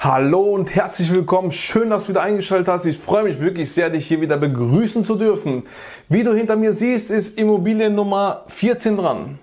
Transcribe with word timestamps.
Hallo 0.00 0.42
und 0.42 0.76
herzlich 0.76 1.12
willkommen. 1.12 1.50
Schön, 1.50 1.90
dass 1.90 2.04
du 2.04 2.10
wieder 2.10 2.22
eingeschaltet 2.22 2.68
hast. 2.68 2.86
Ich 2.86 2.98
freue 2.98 3.24
mich 3.24 3.40
wirklich 3.40 3.72
sehr, 3.72 3.90
dich 3.90 4.06
hier 4.06 4.20
wieder 4.20 4.36
begrüßen 4.36 5.04
zu 5.04 5.16
dürfen. 5.16 5.64
Wie 6.08 6.22
du 6.22 6.32
hinter 6.32 6.54
mir 6.54 6.72
siehst, 6.72 7.10
ist 7.10 7.36
Immobilie 7.36 7.90
Nummer 7.90 8.44
14 8.46 8.96
dran. 8.96 9.40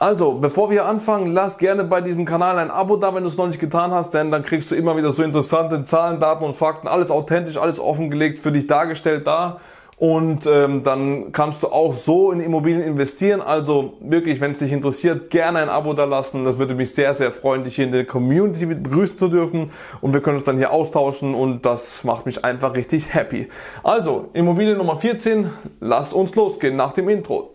Also, 0.00 0.32
bevor 0.40 0.72
wir 0.72 0.86
anfangen, 0.86 1.32
lass 1.32 1.56
gerne 1.56 1.84
bei 1.84 2.00
diesem 2.00 2.24
Kanal 2.24 2.58
ein 2.58 2.72
Abo 2.72 2.96
da, 2.96 3.14
wenn 3.14 3.22
du 3.22 3.28
es 3.28 3.36
noch 3.36 3.46
nicht 3.46 3.60
getan 3.60 3.92
hast, 3.92 4.10
denn 4.10 4.32
dann 4.32 4.42
kriegst 4.42 4.72
du 4.72 4.74
immer 4.74 4.96
wieder 4.96 5.12
so 5.12 5.22
interessante 5.22 5.84
Zahlen, 5.84 6.18
Daten 6.18 6.42
und 6.42 6.56
Fakten, 6.56 6.88
alles 6.88 7.12
authentisch, 7.12 7.56
alles 7.56 7.78
offengelegt 7.78 8.38
für 8.38 8.50
dich 8.50 8.66
dargestellt 8.66 9.24
da. 9.24 9.60
Und 9.98 10.44
ähm, 10.44 10.82
dann 10.82 11.32
kannst 11.32 11.62
du 11.62 11.68
auch 11.68 11.94
so 11.94 12.30
in 12.30 12.40
Immobilien 12.40 12.82
investieren. 12.82 13.40
Also 13.40 13.94
wirklich, 14.00 14.42
wenn 14.42 14.52
es 14.52 14.58
dich 14.58 14.70
interessiert, 14.70 15.30
gerne 15.30 15.60
ein 15.60 15.70
Abo 15.70 15.94
da 15.94 16.04
lassen. 16.04 16.44
Das 16.44 16.58
würde 16.58 16.74
mich 16.74 16.94
sehr, 16.94 17.14
sehr 17.14 17.32
freuen, 17.32 17.64
dich 17.64 17.76
hier 17.76 17.86
in 17.86 17.92
der 17.92 18.04
Community 18.04 18.66
begrüßen 18.66 19.16
zu 19.16 19.28
dürfen. 19.28 19.70
Und 20.02 20.12
wir 20.12 20.20
können 20.20 20.36
uns 20.36 20.44
dann 20.44 20.58
hier 20.58 20.70
austauschen 20.70 21.34
und 21.34 21.64
das 21.64 22.04
macht 22.04 22.26
mich 22.26 22.44
einfach 22.44 22.74
richtig 22.74 23.14
happy. 23.14 23.48
Also, 23.82 24.28
Immobilie 24.34 24.76
Nummer 24.76 24.98
14, 24.98 25.48
lass 25.80 26.12
uns 26.12 26.34
losgehen 26.34 26.76
nach 26.76 26.92
dem 26.92 27.08
Intro. 27.08 27.54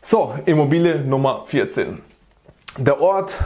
So, 0.00 0.34
Immobilie 0.46 1.00
Nummer 1.00 1.42
14. 1.46 2.11
Der 2.78 3.02
Ort, 3.02 3.36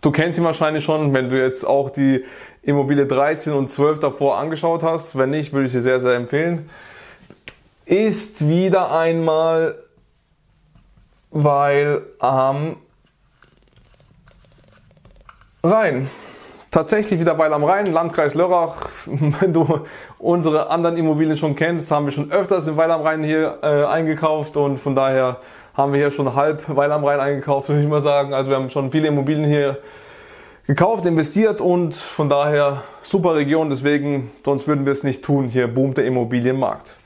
du 0.00 0.10
kennst 0.10 0.38
ihn 0.38 0.44
wahrscheinlich 0.44 0.84
schon, 0.84 1.14
wenn 1.14 1.28
du 1.28 1.40
jetzt 1.40 1.64
auch 1.64 1.90
die 1.90 2.24
Immobilie 2.62 3.06
13 3.06 3.52
und 3.52 3.68
12 3.68 4.00
davor 4.00 4.38
angeschaut 4.38 4.82
hast. 4.82 5.16
Wenn 5.16 5.30
nicht, 5.30 5.52
würde 5.52 5.66
ich 5.66 5.72
dir 5.72 5.80
sehr, 5.80 6.00
sehr 6.00 6.14
empfehlen. 6.14 6.68
Ist 7.84 8.48
wieder 8.48 8.92
einmal, 8.92 9.76
weil 11.30 12.02
am 12.18 12.76
Rhein. 15.62 16.10
Tatsächlich 16.72 17.20
wieder 17.20 17.38
weil 17.38 17.52
am 17.52 17.62
Rhein, 17.62 17.86
Landkreis 17.86 18.34
Lörrach. 18.34 18.88
Wenn 19.06 19.52
du 19.52 19.84
unsere 20.18 20.70
anderen 20.70 20.96
Immobilien 20.96 21.36
schon 21.36 21.54
kennst, 21.54 21.92
haben 21.92 22.06
wir 22.06 22.12
schon 22.12 22.32
öfters 22.32 22.66
in 22.66 22.76
Weil 22.76 22.90
am 22.90 23.02
Rhein 23.02 23.22
hier 23.22 23.60
äh, 23.62 23.84
eingekauft 23.84 24.56
und 24.56 24.78
von 24.78 24.96
daher 24.96 25.38
haben 25.74 25.92
wir 25.92 26.00
hier 26.00 26.10
schon 26.10 26.34
halb 26.34 26.64
Weil 26.68 26.90
am 26.92 27.04
Rhein 27.04 27.20
eingekauft, 27.20 27.68
würde 27.68 27.82
ich 27.82 27.88
mal 27.88 28.00
sagen. 28.00 28.32
Also 28.32 28.48
wir 28.50 28.56
haben 28.56 28.70
schon 28.70 28.90
viele 28.90 29.08
Immobilien 29.08 29.44
hier 29.44 29.78
gekauft, 30.66 31.04
investiert 31.04 31.60
und 31.60 31.94
von 31.94 32.28
daher 32.28 32.82
super 33.02 33.34
Region. 33.34 33.68
Deswegen, 33.70 34.30
sonst 34.44 34.66
würden 34.66 34.86
wir 34.86 34.92
es 34.92 35.02
nicht 35.02 35.24
tun. 35.24 35.48
Hier 35.48 35.68
boomt 35.68 35.98
der 35.98 36.06
Immobilienmarkt. 36.06 36.96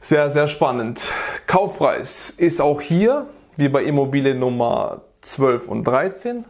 Sehr, 0.00 0.30
sehr 0.30 0.48
spannend. 0.48 1.02
Kaufpreis 1.46 2.30
ist 2.30 2.62
auch 2.62 2.80
hier, 2.80 3.26
wie 3.56 3.68
bei 3.68 3.82
Immobilien 3.82 4.38
Nummer 4.38 5.02
12 5.20 5.68
und 5.68 5.84
13, 5.84 6.46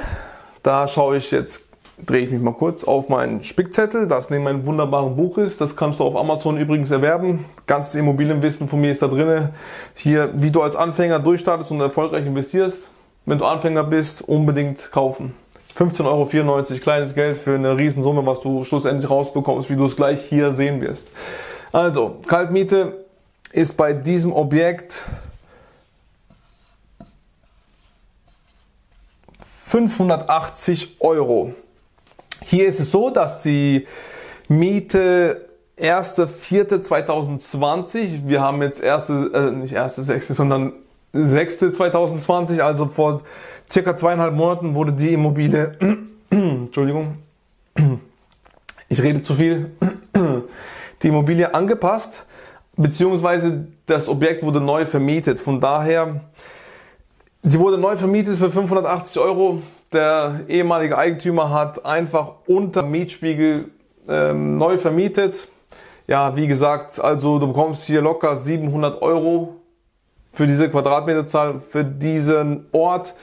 Da 0.63 0.89
schaue 0.89 1.19
ich 1.19 1.31
jetzt, 1.31 1.69
drehe 2.07 2.23
ich 2.23 2.31
mich 2.31 2.41
mal 2.41 2.55
kurz 2.55 2.85
auf 2.85 3.11
meinen 3.11 3.45
Spickzettel, 3.45 4.09
das 4.09 4.31
neben 4.31 4.45
meinem 4.45 4.65
wunderbaren 4.65 5.15
Buch 5.15 5.37
ist. 5.37 5.61
Das 5.61 5.77
kannst 5.77 6.01
du 6.01 6.05
auf 6.05 6.17
Amazon 6.17 6.57
übrigens 6.57 6.91
erwerben. 6.91 7.45
Ganzes 7.67 7.97
Immobilienwissen 7.97 8.67
von 8.67 8.81
mir 8.81 8.93
ist 8.93 9.03
da 9.03 9.09
drin. 9.09 9.51
Hier, 9.95 10.31
wie 10.37 10.51
du 10.51 10.63
als 10.63 10.75
Anfänger 10.75 11.19
durchstartest 11.19 11.71
und 11.71 11.83
erfolgreich 11.83 12.25
investierst. 12.25 12.89
Wenn 13.27 13.37
du 13.37 13.45
Anfänger 13.45 13.85
bist, 13.85 14.23
unbedingt 14.23 14.91
kaufen. 14.91 15.44
15,94 15.77 16.07
Euro, 16.07 16.27
kleines 16.81 17.15
Geld 17.15 17.37
für 17.37 17.55
eine 17.55 17.77
Riesensumme, 17.77 18.25
was 18.25 18.41
du 18.41 18.65
schlussendlich 18.65 19.11
rausbekommst, 19.11 19.69
wie 19.71 19.77
du 19.77 19.87
es 19.87 19.97
gleich 19.97 20.25
hier 20.29 20.55
sehen 20.55 20.81
wirst. 20.81 21.09
Also, 21.73 22.21
Kaltmiete 22.27 23.05
ist 23.51 23.77
bei 23.77 23.93
diesem 23.93 24.33
Objekt 24.33 25.05
580 29.67 30.99
Euro. 31.01 31.53
Hier 32.43 32.69
ist 32.69 32.79
es 32.79 32.93
so, 32.93 33.11
dass 33.11 33.43
die 33.43 33.89
Miete 34.47 35.47
1.4.2020, 35.81 38.29
wir 38.29 38.41
haben 38.41 38.63
jetzt 38.63 38.81
erste, 38.81 39.33
äh, 39.35 39.51
nicht 39.51 39.77
1.6., 39.77 40.35
sondern 40.35 40.75
6.2020, 41.15 42.61
also 42.61 42.87
vor 42.87 43.23
circa 43.71 43.97
zweieinhalb 43.97 44.35
Monaten 44.35 44.75
wurde 44.75 44.93
die 44.93 45.13
Immobilie, 45.13 45.77
Entschuldigung, 46.31 47.19
ich 48.89 49.01
rede 49.01 49.23
zu 49.23 49.35
viel, 49.35 49.71
die 51.03 51.09
Immobilie 51.09 51.55
angepasst, 51.55 52.27
beziehungsweise 52.77 53.69
das 53.87 54.09
Objekt 54.09 54.43
wurde 54.43 54.61
neu 54.61 54.87
vermietet. 54.87 55.39
Von 55.39 55.61
daher, 55.61 56.21
sie 57.43 57.59
wurde 57.61 57.79
neu 57.79 57.97
vermietet 57.97 58.37
für 58.37 58.51
580 58.51 59.19
Euro. 59.21 59.63
Der 59.93 60.41
ehemalige 60.49 60.99
Eigentümer 60.99 61.51
hat 61.51 61.87
einfach 61.87 62.33
unter 62.47 62.83
Mietspiegel 62.83 63.71
ähm, 64.09 64.57
neu 64.57 64.79
vermietet. 64.79 65.49
Ja, 66.09 66.37
wie 66.37 66.49
gesagt, 66.49 67.01
also 67.01 67.39
du 67.39 67.47
bekommst 67.47 67.85
hier 67.85 68.03
locker 68.03 68.37
700 68.37 69.01
Euro 69.01 69.61
für 70.35 70.47
diese 70.47 70.69
Quadratmeterzahl, 70.69 71.63
für 71.71 71.85
diesen 71.85 72.67
Ort. 72.73 73.15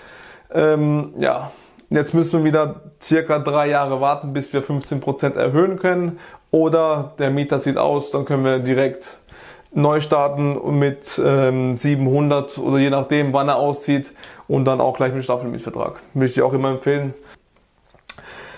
Ähm, 0.54 1.14
ja, 1.20 1.52
jetzt 1.90 2.14
müssen 2.14 2.40
wir 2.40 2.46
wieder 2.46 2.82
circa 3.02 3.40
drei 3.40 3.70
Jahre 3.70 4.02
warten, 4.02 4.34
bis 4.34 4.52
wir 4.54 4.64
15% 4.64 5.36
erhöhen 5.36 5.78
können. 5.78 6.20
Oder 6.52 7.14
der 7.20 7.30
Mieter 7.30 7.60
sieht 7.60 7.78
aus, 7.78 8.12
dann 8.12 8.26
können 8.26 8.44
wir 8.44 8.60
direkt 8.60 9.22
neu 9.74 10.02
starten 10.02 10.80
mit 10.80 11.20
ähm, 11.24 11.78
700 11.78 12.58
oder 12.58 12.78
je 12.78 12.90
nachdem, 12.90 13.32
wann 13.32 13.48
er 13.48 13.56
auszieht 13.56 14.12
und 14.48 14.66
dann 14.66 14.82
auch 14.82 14.98
gleich 14.98 15.14
mit 15.14 15.24
Staffelmietvertrag. 15.24 16.02
Möchte 16.14 16.40
ich 16.40 16.44
auch 16.44 16.54
immer 16.54 16.72
empfehlen. 16.72 17.14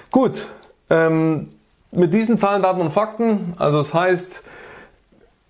Gut, 0.10 0.48
ähm, 0.90 1.50
mit 1.92 2.14
diesen 2.14 2.40
Zahlen, 2.40 2.64
Daten 2.64 2.82
und 2.82 2.92
Fakten, 2.92 3.54
also 3.60 3.78
das 3.78 3.94
heißt, 3.94 4.44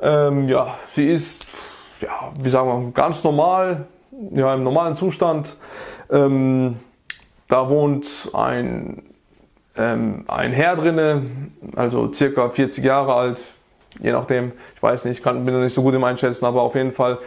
ähm, 0.00 0.48
ja, 0.48 0.74
sie 0.94 1.08
ist, 1.08 1.46
ja, 2.00 2.32
wie 2.40 2.48
sagen 2.48 2.68
wir, 2.68 2.92
ganz 2.92 3.22
normal, 3.22 3.86
ja, 4.32 4.54
im 4.54 4.62
normalen 4.62 4.96
Zustand. 4.96 5.56
Ähm, 6.10 6.76
da 7.48 7.68
wohnt 7.68 8.30
ein, 8.32 9.02
ähm, 9.78 10.24
ein 10.28 10.52
Herr 10.52 10.76
drinne, 10.76 11.22
also 11.76 12.12
circa 12.12 12.50
40 12.50 12.84
Jahre 12.84 13.14
alt, 13.14 13.42
je 14.00 14.12
nachdem, 14.12 14.52
ich 14.74 14.82
weiß 14.82 15.04
nicht, 15.06 15.22
kann, 15.22 15.44
bin 15.44 15.60
nicht 15.60 15.74
so 15.74 15.82
gut 15.82 15.94
im 15.94 16.04
Einschätzen, 16.04 16.44
aber 16.44 16.62
auf 16.62 16.74
jeden 16.74 16.92
Fall 16.92 17.18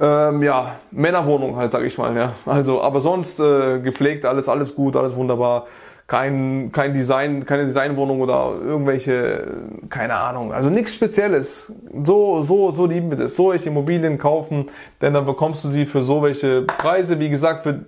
ähm, 0.00 0.42
ja, 0.42 0.76
Männerwohnung 0.92 1.56
halt, 1.56 1.72
sag 1.72 1.82
ich 1.82 1.98
mal, 1.98 2.16
ja. 2.16 2.32
Also, 2.46 2.80
aber 2.80 3.00
sonst 3.00 3.40
äh, 3.40 3.80
gepflegt, 3.80 4.24
alles, 4.24 4.48
alles 4.48 4.74
gut, 4.74 4.96
alles 4.96 5.16
wunderbar. 5.16 5.66
Kein, 6.06 6.70
kein 6.72 6.94
Design, 6.94 7.44
keine 7.44 7.66
Designwohnung 7.66 8.22
oder 8.22 8.52
irgendwelche, 8.64 9.46
keine 9.90 10.14
Ahnung, 10.14 10.54
also 10.54 10.70
nichts 10.70 10.94
Spezielles. 10.94 11.70
So, 12.02 12.44
so, 12.44 12.70
so 12.70 12.86
lieben 12.86 13.10
wir 13.10 13.18
das. 13.18 13.34
So 13.34 13.50
welche 13.50 13.68
Immobilien 13.68 14.16
kaufen, 14.16 14.66
denn 15.02 15.12
dann 15.12 15.26
bekommst 15.26 15.64
du 15.64 15.68
sie 15.68 15.84
für 15.84 16.02
so 16.02 16.22
welche 16.22 16.62
Preise, 16.62 17.18
wie 17.18 17.28
gesagt, 17.28 17.64
für 17.64 17.80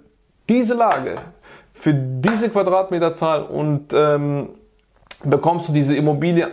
diese 0.50 0.74
Lage, 0.74 1.14
für 1.80 1.94
diese 1.94 2.50
Quadratmeterzahl 2.50 3.42
und 3.42 3.94
ähm, 3.94 4.50
bekommst 5.24 5.68
du 5.68 5.72
diese 5.72 5.96
Immobilie 5.96 6.48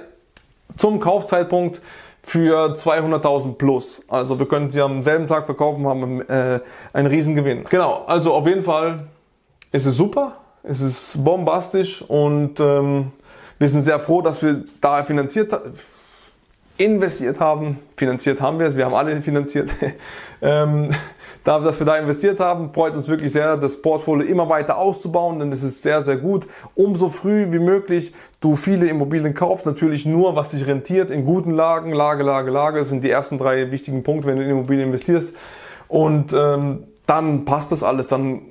zum 0.77 1.01
Kaufzeitpunkt 1.01 1.81
für 2.23 2.75
200.000 2.75 3.55
plus. 3.55 4.03
Also 4.07 4.39
wir 4.39 4.47
können 4.47 4.71
sie 4.71 4.81
am 4.81 5.03
selben 5.03 5.27
Tag 5.27 5.45
verkaufen, 5.45 5.85
haben 5.85 6.21
äh, 6.29 6.61
einen 6.93 7.07
Riesengewinn. 7.07 7.65
Genau, 7.69 8.05
also 8.07 8.33
auf 8.33 8.47
jeden 8.47 8.63
Fall 8.63 9.03
ist 9.73 9.85
es 9.85 9.97
super, 9.97 10.37
es 10.63 10.79
ist 10.79 11.23
bombastisch 11.23 12.01
und 12.01 12.59
ähm, 12.61 13.11
wir 13.59 13.67
sind 13.67 13.83
sehr 13.83 13.99
froh, 13.99 14.21
dass 14.21 14.41
wir 14.41 14.63
da 14.79 15.03
finanziert 15.03 15.57
investiert 16.77 17.39
haben. 17.39 17.79
Finanziert 17.95 18.41
haben 18.41 18.59
wir 18.59 18.67
es, 18.67 18.75
wir 18.75 18.85
haben 18.85 18.93
alle 18.93 19.21
finanziert. 19.21 19.69
ähm, 20.41 20.93
da, 21.43 21.59
dass 21.59 21.79
wir 21.79 21.85
da 21.85 21.97
investiert 21.97 22.41
haben, 22.41 22.73
freut 22.73 22.93
uns 22.95 23.07
wirklich 23.07 23.31
sehr, 23.31 23.55
das 23.55 23.81
Portfolio 23.81 24.27
immer 24.27 24.49
weiter 24.49 24.77
auszubauen, 24.77 25.39
denn 25.39 25.49
es 25.51 25.63
ist 25.63 25.81
sehr, 25.81 26.01
sehr 26.01 26.17
gut. 26.17 26.45
Umso 26.75 27.07
früh 27.07 27.47
wie 27.51 27.59
möglich 27.59 28.13
du 28.41 28.55
viele 28.55 28.87
Immobilien 28.87 29.33
kaufst, 29.33 29.65
natürlich 29.65 30.05
nur, 30.05 30.35
was 30.35 30.51
sich 30.51 30.67
rentiert, 30.67 31.09
in 31.09 31.25
guten 31.25 31.51
Lagen, 31.51 31.93
Lage, 31.93 32.23
Lage, 32.23 32.51
Lage, 32.51 32.79
das 32.79 32.89
sind 32.89 33.03
die 33.03 33.09
ersten 33.09 33.37
drei 33.37 33.71
wichtigen 33.71 34.03
Punkte, 34.03 34.27
wenn 34.27 34.35
du 34.35 34.43
in 34.43 34.49
Immobilien 34.49 34.87
investierst. 34.87 35.33
Und 35.87 36.33
ähm, 36.33 36.83
dann 37.05 37.45
passt 37.45 37.71
das 37.71 37.81
alles, 37.81 38.07
dann 38.07 38.41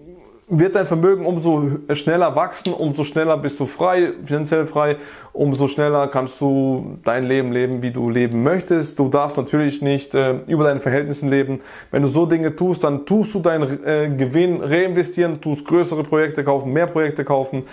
wird 0.48 0.76
dein 0.76 0.86
Vermögen 0.86 1.26
umso 1.26 1.70
schneller 1.92 2.36
wachsen, 2.36 2.72
umso 2.72 3.02
schneller 3.02 3.36
bist 3.36 3.58
du 3.58 3.66
frei, 3.66 4.12
finanziell 4.24 4.66
frei, 4.66 4.96
umso 5.32 5.66
schneller 5.66 6.06
kannst 6.06 6.40
du 6.40 6.98
dein 7.02 7.24
Leben 7.24 7.50
leben, 7.50 7.82
wie 7.82 7.90
du 7.90 8.10
leben 8.10 8.44
möchtest. 8.44 8.98
Du 8.98 9.08
darfst 9.08 9.36
natürlich 9.36 9.82
nicht 9.82 10.14
äh, 10.14 10.38
über 10.46 10.64
deine 10.64 10.80
Verhältnisse 10.80 11.28
leben. 11.28 11.60
Wenn 11.90 12.02
du 12.02 12.08
so 12.08 12.26
Dinge 12.26 12.54
tust, 12.54 12.84
dann 12.84 13.06
tust 13.06 13.34
du 13.34 13.40
deinen 13.40 13.84
äh, 13.84 14.08
Gewinn 14.16 14.62
reinvestieren, 14.62 15.40
tust 15.40 15.66
größere 15.66 16.04
Projekte 16.04 16.44
kaufen, 16.44 16.72
mehr 16.72 16.86
Projekte 16.86 17.24
kaufen, 17.24 17.64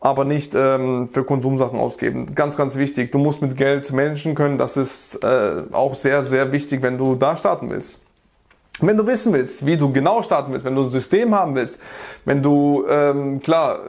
aber 0.00 0.26
nicht 0.26 0.54
ähm, 0.54 1.08
für 1.10 1.24
Konsumsachen 1.24 1.78
ausgeben. 1.78 2.34
Ganz, 2.34 2.58
ganz 2.58 2.76
wichtig. 2.76 3.10
Du 3.10 3.18
musst 3.18 3.40
mit 3.40 3.56
Geld 3.56 3.90
managen 3.90 4.34
können. 4.34 4.58
Das 4.58 4.76
ist 4.76 5.24
äh, 5.24 5.62
auch 5.72 5.94
sehr, 5.94 6.22
sehr 6.22 6.52
wichtig, 6.52 6.82
wenn 6.82 6.98
du 6.98 7.14
da 7.14 7.36
starten 7.36 7.70
willst. 7.70 8.00
Wenn 8.80 8.96
du 8.96 9.06
wissen 9.06 9.32
willst, 9.32 9.66
wie 9.66 9.76
du 9.76 9.92
genau 9.92 10.22
starten 10.22 10.52
willst, 10.52 10.64
wenn 10.64 10.74
du 10.74 10.82
ein 10.82 10.90
System 10.90 11.34
haben 11.34 11.54
willst, 11.54 11.80
wenn 12.24 12.42
du, 12.42 12.84
ähm, 12.88 13.40
klar, 13.40 13.80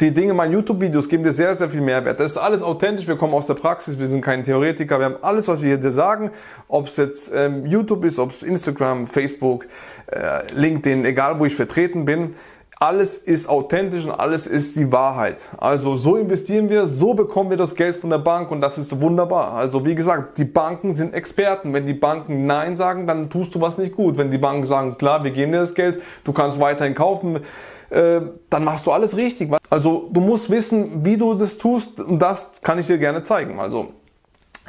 die 0.00 0.12
Dinge, 0.12 0.34
meine 0.34 0.52
YouTube-Videos 0.52 1.08
geben 1.08 1.24
dir 1.24 1.32
sehr, 1.32 1.54
sehr 1.54 1.70
viel 1.70 1.80
Mehrwert. 1.80 2.20
Das 2.20 2.32
ist 2.32 2.38
alles 2.38 2.62
authentisch, 2.62 3.08
wir 3.08 3.16
kommen 3.16 3.32
aus 3.32 3.46
der 3.46 3.54
Praxis, 3.54 3.98
wir 3.98 4.06
sind 4.08 4.20
keine 4.20 4.42
Theoretiker, 4.42 4.98
wir 4.98 5.06
haben 5.06 5.16
alles, 5.22 5.48
was 5.48 5.62
wir 5.62 5.78
dir 5.78 5.90
sagen, 5.90 6.30
ob 6.68 6.88
es 6.88 6.96
jetzt 6.98 7.32
ähm, 7.34 7.66
YouTube 7.66 8.04
ist, 8.04 8.18
ob 8.18 8.30
es 8.30 8.42
Instagram, 8.42 9.06
Facebook, 9.06 9.66
äh, 10.08 10.42
LinkedIn, 10.54 11.04
egal 11.04 11.40
wo 11.40 11.46
ich 11.46 11.54
vertreten 11.54 12.04
bin 12.04 12.34
alles 12.78 13.16
ist 13.16 13.48
authentisch 13.48 14.04
und 14.04 14.12
alles 14.12 14.46
ist 14.46 14.76
die 14.76 14.92
Wahrheit. 14.92 15.48
Also 15.56 15.96
so 15.96 16.16
investieren 16.16 16.68
wir, 16.68 16.86
so 16.86 17.14
bekommen 17.14 17.48
wir 17.48 17.56
das 17.56 17.74
Geld 17.74 17.96
von 17.96 18.10
der 18.10 18.18
Bank 18.18 18.50
und 18.50 18.60
das 18.60 18.76
ist 18.76 19.00
wunderbar. 19.00 19.54
Also 19.54 19.86
wie 19.86 19.94
gesagt, 19.94 20.36
die 20.36 20.44
Banken 20.44 20.94
sind 20.94 21.14
Experten. 21.14 21.72
Wenn 21.72 21.86
die 21.86 21.94
Banken 21.94 22.44
Nein 22.44 22.76
sagen, 22.76 23.06
dann 23.06 23.30
tust 23.30 23.54
du 23.54 23.62
was 23.62 23.78
nicht 23.78 23.96
gut. 23.96 24.18
Wenn 24.18 24.30
die 24.30 24.36
Banken 24.36 24.66
sagen, 24.66 24.98
klar, 24.98 25.24
wir 25.24 25.30
geben 25.30 25.52
dir 25.52 25.60
das 25.60 25.74
Geld, 25.74 26.02
du 26.24 26.34
kannst 26.34 26.60
weiterhin 26.60 26.94
kaufen, 26.94 27.40
äh, 27.88 28.20
dann 28.50 28.64
machst 28.64 28.86
du 28.86 28.92
alles 28.92 29.16
richtig. 29.16 29.50
Also 29.70 30.10
du 30.12 30.20
musst 30.20 30.50
wissen, 30.50 31.02
wie 31.02 31.16
du 31.16 31.32
das 31.32 31.56
tust 31.56 31.98
und 32.00 32.20
das 32.20 32.50
kann 32.62 32.78
ich 32.78 32.88
dir 32.88 32.98
gerne 32.98 33.22
zeigen. 33.22 33.58
Also 33.58 33.94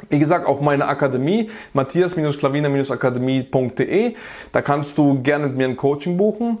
wie 0.08 0.18
gesagt, 0.18 0.46
auf 0.46 0.62
meine 0.62 0.86
Akademie, 0.86 1.50
matthias-klaviner-akademie.de, 1.74 4.14
da 4.52 4.62
kannst 4.62 4.96
du 4.96 5.20
gerne 5.22 5.48
mit 5.48 5.58
mir 5.58 5.66
ein 5.66 5.76
Coaching 5.76 6.16
buchen. 6.16 6.56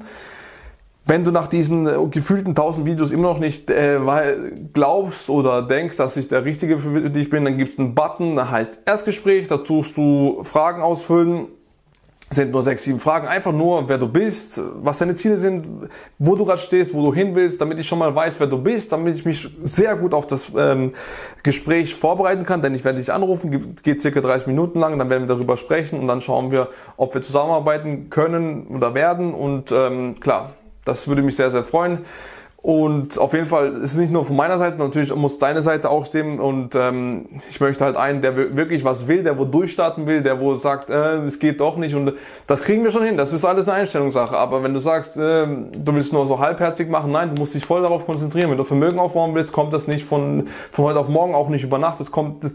Wenn 1.08 1.24
du 1.24 1.30
nach 1.30 1.46
diesen 1.46 1.86
äh, 1.86 1.94
gefühlten 2.10 2.50
1000 2.50 2.84
Videos 2.84 3.12
immer 3.12 3.32
noch 3.32 3.38
nicht 3.38 3.70
äh, 3.70 3.98
glaubst 4.74 5.30
oder 5.30 5.62
denkst, 5.62 5.96
dass 5.96 6.18
ich 6.18 6.28
der 6.28 6.44
Richtige 6.44 6.76
für 6.76 7.08
dich 7.08 7.30
bin, 7.30 7.46
dann 7.46 7.56
gibt 7.56 7.72
es 7.72 7.78
einen 7.78 7.94
Button, 7.94 8.36
der 8.36 8.50
heißt 8.50 8.80
Erstgespräch. 8.84 9.48
Da 9.48 9.56
tust 9.56 9.96
du 9.96 10.42
Fragen 10.44 10.82
ausfüllen. 10.82 11.46
Sind 12.28 12.50
nur 12.50 12.62
sechs, 12.62 12.84
sieben 12.84 13.00
Fragen. 13.00 13.26
Einfach 13.26 13.52
nur, 13.52 13.88
wer 13.88 13.96
du 13.96 14.06
bist, 14.06 14.60
was 14.82 14.98
deine 14.98 15.14
Ziele 15.14 15.38
sind, 15.38 15.66
wo 16.18 16.34
du 16.34 16.44
gerade 16.44 16.60
stehst, 16.60 16.92
wo 16.92 17.02
du 17.02 17.14
hin 17.14 17.34
willst, 17.34 17.58
damit 17.58 17.78
ich 17.78 17.88
schon 17.88 17.98
mal 17.98 18.14
weiß, 18.14 18.34
wer 18.38 18.46
du 18.46 18.58
bist, 18.58 18.92
damit 18.92 19.14
ich 19.14 19.24
mich 19.24 19.48
sehr 19.62 19.96
gut 19.96 20.12
auf 20.12 20.26
das 20.26 20.52
ähm, 20.54 20.92
Gespräch 21.42 21.94
vorbereiten 21.94 22.44
kann. 22.44 22.60
Denn 22.60 22.74
ich 22.74 22.84
werde 22.84 22.98
dich 22.98 23.10
anrufen, 23.10 23.76
geht 23.82 24.02
circa 24.02 24.20
30 24.20 24.46
Minuten 24.46 24.78
lang, 24.78 24.98
dann 24.98 25.08
werden 25.08 25.22
wir 25.22 25.34
darüber 25.34 25.56
sprechen 25.56 25.98
und 26.00 26.06
dann 26.06 26.20
schauen 26.20 26.52
wir, 26.52 26.68
ob 26.98 27.14
wir 27.14 27.22
zusammenarbeiten 27.22 28.10
können 28.10 28.66
oder 28.66 28.92
werden. 28.92 29.32
Und 29.32 29.72
ähm, 29.72 30.20
klar, 30.20 30.52
das 30.88 31.06
würde 31.06 31.22
mich 31.22 31.36
sehr, 31.36 31.50
sehr 31.50 31.64
freuen. 31.64 31.98
Und 32.60 33.18
auf 33.18 33.34
jeden 33.34 33.46
Fall 33.46 33.68
ist 33.68 33.92
es 33.92 33.98
nicht 33.98 34.10
nur 34.10 34.24
von 34.24 34.34
meiner 34.34 34.58
Seite, 34.58 34.78
natürlich 34.78 35.14
muss 35.14 35.38
deine 35.38 35.62
Seite 35.62 35.90
auch 35.90 36.04
stimmen. 36.04 36.40
Und 36.40 36.74
ähm, 36.74 37.26
ich 37.48 37.60
möchte 37.60 37.84
halt 37.84 37.96
einen, 37.96 38.20
der 38.20 38.56
wirklich 38.56 38.84
was 38.84 39.06
will, 39.06 39.22
der 39.22 39.38
wo 39.38 39.44
durchstarten 39.44 40.06
will, 40.06 40.22
der 40.22 40.40
wo 40.40 40.54
sagt, 40.54 40.90
äh, 40.90 41.18
es 41.18 41.38
geht 41.38 41.60
doch 41.60 41.76
nicht. 41.76 41.94
Und 41.94 42.14
das 42.48 42.62
kriegen 42.62 42.82
wir 42.82 42.90
schon 42.90 43.04
hin. 43.04 43.16
Das 43.16 43.32
ist 43.32 43.44
alles 43.44 43.68
eine 43.68 43.82
Einstellungssache. 43.82 44.36
Aber 44.36 44.64
wenn 44.64 44.74
du 44.74 44.80
sagst, 44.80 45.16
äh, 45.16 45.46
du 45.46 45.94
willst 45.94 46.12
nur 46.12 46.26
so 46.26 46.40
halbherzig 46.40 46.88
machen, 46.88 47.12
nein, 47.12 47.32
du 47.32 47.40
musst 47.40 47.54
dich 47.54 47.64
voll 47.64 47.82
darauf 47.82 48.04
konzentrieren. 48.06 48.50
Wenn 48.50 48.58
du 48.58 48.64
Vermögen 48.64 48.98
aufbauen 48.98 49.36
willst, 49.36 49.52
kommt 49.52 49.72
das 49.72 49.86
nicht 49.86 50.04
von, 50.04 50.48
von 50.72 50.84
heute 50.86 50.98
auf 50.98 51.08
morgen, 51.08 51.36
auch 51.36 51.48
nicht 51.48 51.62
über 51.62 51.78
Nacht. 51.78 52.00
Das 52.00 52.10
kommt, 52.10 52.42
das, 52.42 52.54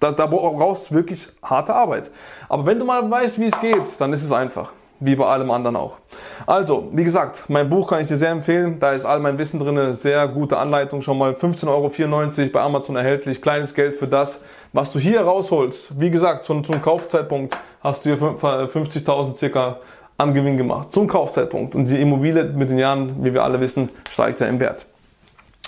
da, 0.00 0.12
da 0.12 0.26
brauchst 0.26 0.90
du 0.90 0.94
wirklich 0.96 1.28
harte 1.42 1.74
Arbeit. 1.74 2.10
Aber 2.50 2.66
wenn 2.66 2.78
du 2.78 2.84
mal 2.84 3.10
weißt, 3.10 3.40
wie 3.40 3.46
es 3.46 3.58
geht, 3.62 3.80
dann 3.98 4.12
ist 4.12 4.22
es 4.22 4.32
einfach 4.32 4.70
wie 5.00 5.16
bei 5.16 5.24
allem 5.24 5.50
anderen 5.50 5.76
auch. 5.76 5.96
Also, 6.46 6.88
wie 6.92 7.04
gesagt, 7.04 7.44
mein 7.48 7.68
Buch 7.68 7.88
kann 7.88 8.02
ich 8.02 8.08
dir 8.08 8.16
sehr 8.16 8.30
empfehlen. 8.30 8.78
Da 8.78 8.92
ist 8.92 9.04
all 9.04 9.18
mein 9.18 9.38
Wissen 9.38 9.58
drin. 9.58 9.94
Sehr 9.94 10.28
gute 10.28 10.58
Anleitung. 10.58 11.02
Schon 11.02 11.18
mal 11.18 11.32
15,94 11.32 11.68
Euro 11.68 12.50
bei 12.52 12.60
Amazon 12.60 12.96
erhältlich. 12.96 13.40
Kleines 13.40 13.74
Geld 13.74 13.96
für 13.96 14.06
das, 14.06 14.40
was 14.72 14.92
du 14.92 14.98
hier 14.98 15.22
rausholst. 15.22 15.98
Wie 15.98 16.10
gesagt, 16.10 16.46
zum, 16.46 16.62
zum 16.64 16.80
Kaufzeitpunkt 16.82 17.56
hast 17.82 18.04
du 18.04 18.10
hier 18.10 18.18
50.000 18.18 19.36
circa 19.36 19.78
am 20.18 20.34
Gewinn 20.34 20.56
gemacht. 20.56 20.92
Zum 20.92 21.08
Kaufzeitpunkt. 21.08 21.74
Und 21.74 21.86
die 21.86 22.00
Immobilie 22.00 22.44
mit 22.44 22.70
den 22.70 22.78
Jahren, 22.78 23.24
wie 23.24 23.32
wir 23.32 23.42
alle 23.42 23.58
wissen, 23.60 23.88
steigt 24.10 24.40
ja 24.40 24.46
im 24.46 24.60
Wert. 24.60 24.86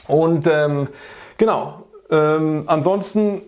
Und 0.09 0.47
ähm, 0.47 0.89
genau. 1.39 1.85
Ähm, 2.11 2.65
ansonsten 2.67 3.43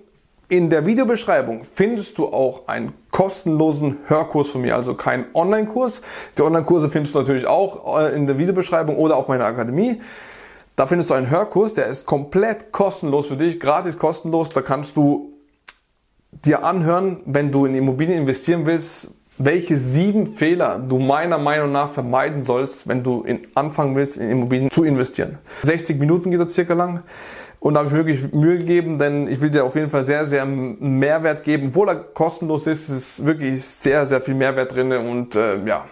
in 0.56 0.70
der 0.70 0.86
Videobeschreibung 0.86 1.62
findest 1.74 2.16
du 2.16 2.26
auch 2.26 2.68
einen 2.68 2.92
kostenlosen 3.10 3.98
Hörkurs 4.06 4.50
von 4.50 4.60
mir, 4.60 4.76
also 4.76 4.94
kein 4.94 5.24
Online-Kurs. 5.34 6.00
Die 6.38 6.42
Online-Kurse 6.42 6.90
findest 6.90 7.16
du 7.16 7.18
natürlich 7.18 7.48
auch 7.48 7.98
äh, 7.98 8.14
in 8.14 8.28
der 8.28 8.38
Videobeschreibung 8.38 8.96
oder 8.96 9.16
auf 9.16 9.26
meiner 9.26 9.46
Akademie. 9.46 10.00
Da 10.76 10.86
findest 10.86 11.10
du 11.10 11.14
einen 11.14 11.28
Hörkurs, 11.28 11.74
der 11.74 11.86
ist 11.86 12.06
komplett 12.06 12.70
kostenlos 12.70 13.26
für 13.26 13.36
dich, 13.36 13.58
gratis 13.58 13.98
kostenlos. 13.98 14.50
Da 14.50 14.62
kannst 14.62 14.96
du 14.96 15.32
dir 16.30 16.64
anhören, 16.64 17.20
wenn 17.26 17.50
du 17.50 17.66
in 17.66 17.74
Immobilien 17.74 18.20
investieren 18.20 18.64
willst, 18.64 19.08
welche 19.38 19.76
sieben 19.76 20.36
Fehler 20.36 20.78
du 20.78 21.00
meiner 21.00 21.38
Meinung 21.38 21.72
nach 21.72 21.90
vermeiden 21.90 22.44
sollst, 22.44 22.86
wenn 22.86 23.02
du 23.02 23.22
in 23.22 23.40
anfangen 23.56 23.96
willst, 23.96 24.18
in 24.18 24.30
Immobilien 24.30 24.70
zu 24.70 24.84
investieren. 24.84 25.38
60 25.64 25.98
Minuten 25.98 26.30
geht 26.30 26.38
das 26.38 26.54
circa 26.54 26.74
lang. 26.74 27.02
Und 27.64 27.72
da 27.72 27.80
habe 27.80 27.88
ich 27.88 27.94
wirklich 27.94 28.32
Mühe 28.34 28.58
gegeben, 28.58 28.98
denn 28.98 29.26
ich 29.26 29.40
will 29.40 29.48
dir 29.48 29.64
auf 29.64 29.74
jeden 29.74 29.88
Fall 29.88 30.04
sehr, 30.04 30.26
sehr 30.26 30.44
Mehrwert 30.44 31.44
geben. 31.44 31.68
Obwohl 31.68 31.88
er 31.88 31.94
kostenlos 31.94 32.66
ist, 32.66 32.90
ist 32.90 33.24
wirklich 33.24 33.64
sehr, 33.64 34.04
sehr 34.04 34.20
viel 34.20 34.34
Mehrwert 34.34 34.74
drin. 34.74 34.92
Und 34.92 35.34
äh, 35.34 35.64
ja, 35.64 35.86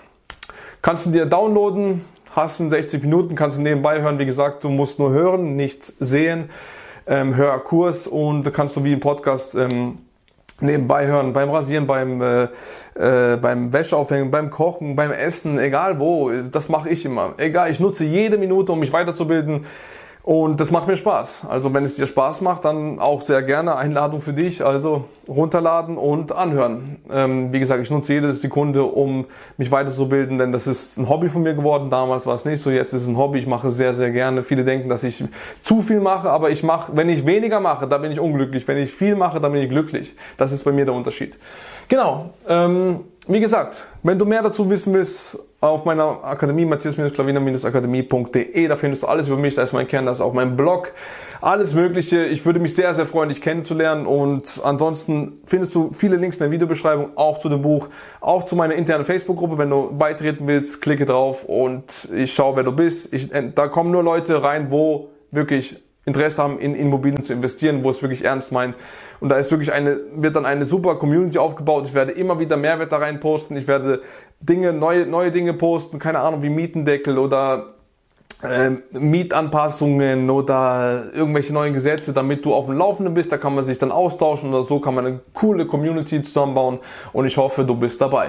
kannst 0.83 1.07
du 1.07 1.11
dir 1.11 1.25
downloaden, 1.25 2.05
hast 2.37 2.61
in 2.61 2.69
60 2.69 3.03
Minuten, 3.03 3.35
kannst 3.37 3.57
du 3.57 3.63
nebenbei 3.63 4.03
hören. 4.03 4.19
Wie 4.19 4.27
gesagt, 4.27 4.65
du 4.65 4.69
musst 4.69 4.99
nur 4.99 5.13
hören, 5.13 5.57
nichts 5.57 5.95
sehen. 5.99 6.51
Ähm, 7.07 7.37
hör 7.37 7.59
Kurs 7.61 8.07
und 8.07 8.53
kannst 8.53 8.77
du 8.77 8.85
wie 8.85 8.93
im 8.93 9.01
Podcast 9.01 9.55
ähm, 9.55 9.97
nebenbei 10.61 11.07
hören, 11.07 11.33
beim 11.33 11.49
Rasieren, 11.49 11.87
beim, 11.87 12.21
äh, 12.21 12.49
äh, 12.97 13.39
beim 13.39 13.73
Wäscheaufhängen, 13.73 14.31
beim 14.31 14.51
Kochen, 14.51 14.95
beim 14.95 15.11
Essen, 15.11 15.59
egal 15.59 15.99
wo. 15.99 16.31
Das 16.31 16.69
mache 16.69 16.91
ich 16.91 17.07
immer. 17.07 17.33
Egal, 17.39 17.71
ich 17.71 17.81
nutze 17.81 18.05
jede 18.05 18.37
Minute, 18.37 18.73
um 18.73 18.79
mich 18.79 18.93
weiterzubilden. 18.93 19.65
Und 20.25 20.61
das 20.61 20.71
macht 20.71 20.87
mir 20.87 20.97
Spaß. 20.97 21.47
Also 21.49 21.75
wenn 21.75 21.83
es 21.83 21.97
dir 21.97 22.07
Spaß 22.07 22.43
macht, 22.43 22.65
dann 22.65 23.01
auch 23.01 23.23
sehr 23.23 23.43
gerne 23.43 23.75
Einladung 23.75 24.21
für 24.21 24.33
dich. 24.33 24.65
Also 24.65 25.07
runterladen 25.27 25.97
und 25.97 26.31
anhören. 26.31 26.99
Ähm, 27.11 27.53
wie 27.53 27.59
gesagt, 27.59 27.83
ich 27.83 27.91
nutze 27.91 28.15
jede 28.15 28.33
Sekunde, 28.33 28.85
um 28.85 29.25
mich 29.57 29.73
weiterzubilden, 29.73 30.39
denn 30.39 30.53
das 30.53 30.69
ist 30.69 30.97
ein 30.97 31.09
Hobby 31.09 31.29
von 31.29 31.43
mir 31.43 31.55
geworden. 31.55 31.91
Damals 31.91 32.27
war 32.27 32.37
es 32.37 32.45
nicht 32.45 32.63
so, 32.63 32.71
jetzt 32.71 32.93
ist 32.93 33.03
es 33.03 33.09
ein 33.09 33.17
Hobby. 33.17 33.41
Ich 33.41 33.49
mache 33.49 33.71
sehr, 33.71 33.95
sehr 33.95 34.13
gerne. 34.13 34.45
Viele 34.45 34.65
denken, 34.65 34.89
dass 34.89 35.03
ich 35.03 35.25
zu 35.65 35.83
viel 35.83 35.99
mache, 35.99 36.31
aber 36.31 36.51
ich 36.51 36.63
mache, 36.63 36.93
wenn 36.95 37.09
ich 37.09 37.27
weniger 37.27 37.59
mache, 37.59 37.89
dann 37.89 38.01
bin 38.01 38.13
ich 38.13 38.21
unglücklich. 38.21 38.69
Wenn 38.69 38.79
ich 38.79 38.93
viel 38.93 39.17
mache, 39.17 39.41
dann 39.41 39.51
bin 39.51 39.63
ich 39.63 39.71
glücklich. 39.71 40.15
Das 40.37 40.53
ist 40.53 40.63
bei 40.63 40.71
mir 40.71 40.85
der 40.85 40.95
Unterschied. 40.95 41.37
Genau. 41.89 42.31
Ähm, 42.49 43.01
wie 43.29 43.41
gesagt, 43.41 43.87
wenn 44.03 44.19
du 44.19 44.25
mehr 44.25 44.43
dazu 44.43 44.69
wissen 44.69 44.93
willst, 44.93 45.39
auf 45.61 45.85
meiner 45.85 46.25
Akademie, 46.25 46.65
matthias-klaviner-akademie.de, 46.65 48.67
da 48.67 48.75
findest 48.75 49.05
du 49.05 49.07
alles 49.07 49.29
über 49.29 49.37
mich, 49.37 49.55
da 49.55 49.63
ist 49.63 49.73
mein 49.73 49.87
Kern, 49.87 50.07
da 50.07 50.13
ist 50.13 50.21
auch 50.21 50.33
mein 50.33 50.57
Blog, 50.57 50.93
alles 51.41 51.73
Mögliche. 51.73 52.27
Ich 52.27 52.45
würde 52.45 52.59
mich 52.59 52.75
sehr, 52.75 52.93
sehr 52.95 53.07
freuen, 53.07 53.29
dich 53.29 53.41
kennenzulernen 53.41 54.07
und 54.07 54.61
ansonsten 54.65 55.41
findest 55.47 55.73
du 55.77 55.93
viele 55.97 56.17
Links 56.17 56.39
in 56.39 56.41
der 56.41 56.51
Videobeschreibung, 56.51 57.17
auch 57.17 57.39
zu 57.39 57.49
dem 57.49 57.63
Buch, 57.63 57.87
auch 58.21 58.45
zu 58.45 58.57
meiner 58.57 58.75
internen 58.75 59.05
Facebook-Gruppe. 59.05 59.57
Wenn 59.57 59.71
du 59.71 59.97
beitreten 59.97 60.49
willst, 60.49 60.83
klicke 60.83 61.07
drauf 61.07 61.45
und 61.45 62.09
ich 62.13 62.35
schaue, 62.35 62.57
wer 62.57 62.65
du 62.65 62.73
bist. 62.73 63.15
Ich, 63.15 63.31
da 63.55 63.69
kommen 63.69 63.93
nur 63.93 64.03
Leute 64.03 64.43
rein, 64.43 64.73
wo 64.73 65.11
wirklich 65.31 65.81
Interesse 66.05 66.43
haben, 66.43 66.59
in 66.59 66.75
Immobilien 66.75 67.23
zu 67.23 67.33
investieren, 67.33 67.85
wo 67.85 67.91
es 67.91 68.03
wirklich 68.03 68.25
ernst 68.25 68.51
meint. 68.51 68.75
Und 69.21 69.29
da 69.29 69.37
ist 69.37 69.51
wirklich 69.51 69.73
eine, 69.73 69.99
wird 70.17 70.35
dann 70.35 70.47
eine 70.47 70.67
super 70.67 70.97
Community 70.97 71.39
aufgebaut. 71.39 71.87
Ich 71.87 71.95
werde 71.95 72.13
immer 72.13 72.41
wieder 72.41 72.57
Mehrwert 72.57 72.91
da 72.91 72.99
rein 72.99 73.21
posten. 73.21 73.57
Ich 73.57 73.69
werde 73.69 74.03
Dinge, 74.41 74.73
neue, 74.73 75.07
neue 75.07 75.31
Dinge 75.31 75.55
posten, 75.55 76.01
keine 76.01 76.19
Ahnung, 76.19 76.43
wie 76.43 76.49
Mietendeckel 76.49 77.19
oder 77.19 77.75
äh, 78.43 78.71
Mietanpassungen 78.91 80.29
oder 80.29 81.05
irgendwelche 81.15 81.53
neuen 81.53 81.75
Gesetze, 81.75 82.13
damit 82.13 82.45
du 82.45 82.53
auf 82.53 82.67
dem 82.67 82.77
Laufenden 82.77 83.15
bist. 83.15 83.31
Da 83.31 83.39
kann 83.39 83.55
man 83.55 83.65
sich 83.65 83.79
dann 83.79 83.93
austauschen 83.93 84.53
oder 84.53 84.65
so 84.65 84.81
kann 84.81 84.97
man 84.97 85.07
eine 85.07 85.21
coole 85.33 85.67
Community 85.67 86.21
zusammenbauen 86.23 86.81
und 87.13 87.27
ich 87.27 87.37
hoffe, 87.37 87.65
du 87.65 87.77
bist 87.77 88.01
dabei. 88.01 88.29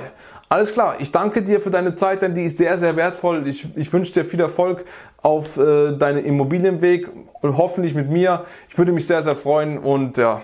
Alles 0.54 0.72
klar, 0.72 0.98
ich 1.00 1.12
danke 1.12 1.42
dir 1.42 1.60
für 1.60 1.72
deine 1.72 1.96
Zeit, 1.96 2.22
denn 2.22 2.36
die 2.36 2.44
ist 2.44 2.60
sehr, 2.60 2.78
sehr 2.78 2.96
wertvoll. 2.96 3.48
Ich, 3.48 3.66
ich 3.76 3.92
wünsche 3.92 4.14
dir 4.14 4.24
viel 4.24 4.40
Erfolg 4.40 4.86
auf 5.20 5.58
äh, 5.58 5.94
deinem 5.94 6.24
Immobilienweg 6.24 7.10
und 7.42 7.58
hoffentlich 7.58 7.96
mit 7.96 8.12
mir. 8.12 8.46
Ich 8.70 8.78
würde 8.78 8.92
mich 8.92 9.08
sehr, 9.08 9.24
sehr 9.24 9.36
freuen 9.36 9.80
und 9.80 10.18
ja, 10.18 10.44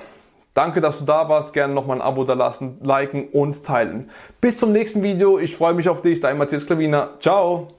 Danke, 0.56 0.82
dass 0.82 0.98
du 0.98 1.06
da 1.06 1.30
warst. 1.30 1.54
Gerne 1.54 1.75
nochmal 1.75 1.98
ein 1.98 2.01
Abo 2.01 2.24
da 2.24 2.34
lassen, 2.34 2.80
liken 2.82 3.28
und 3.28 3.63
teilen. 3.63 4.10
Bis 4.42 4.58
zum 4.58 4.72
nächsten 4.72 5.04
Video. 5.04 5.38
Ich 5.38 5.56
freue 5.56 5.75
mich 5.75 5.88
auf 5.88 6.01
dich. 6.01 6.20
Dein 6.20 6.39
Matthias 6.39 6.66
Klaviner. 6.66 7.12
Ciao. 7.20 7.70